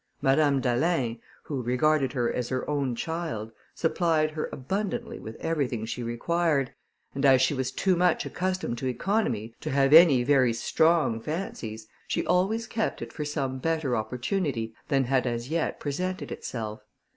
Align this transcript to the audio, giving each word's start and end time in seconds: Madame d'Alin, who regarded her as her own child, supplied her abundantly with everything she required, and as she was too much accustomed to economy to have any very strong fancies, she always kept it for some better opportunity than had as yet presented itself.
Madame 0.19 0.59
d'Alin, 0.61 1.19
who 1.43 1.61
regarded 1.61 2.13
her 2.13 2.33
as 2.33 2.49
her 2.49 2.67
own 2.67 2.95
child, 2.95 3.51
supplied 3.75 4.31
her 4.31 4.49
abundantly 4.51 5.19
with 5.19 5.35
everything 5.35 5.85
she 5.85 6.01
required, 6.01 6.73
and 7.13 7.23
as 7.23 7.39
she 7.39 7.53
was 7.53 7.71
too 7.71 7.95
much 7.95 8.25
accustomed 8.25 8.79
to 8.79 8.87
economy 8.87 9.53
to 9.61 9.69
have 9.69 9.93
any 9.93 10.23
very 10.23 10.53
strong 10.53 11.19
fancies, 11.21 11.87
she 12.07 12.25
always 12.25 12.65
kept 12.65 12.99
it 13.03 13.13
for 13.13 13.23
some 13.23 13.59
better 13.59 13.95
opportunity 13.95 14.73
than 14.87 15.03
had 15.03 15.27
as 15.27 15.49
yet 15.49 15.79
presented 15.79 16.31
itself. 16.31 16.81